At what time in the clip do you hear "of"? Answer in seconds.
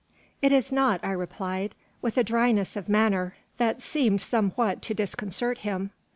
2.75-2.89